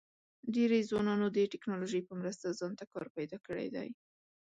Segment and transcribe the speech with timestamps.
[0.55, 3.89] ډېری ځوانانو د ټیکنالوژۍ په مرسته ځان ته کار پیدا کړی دی.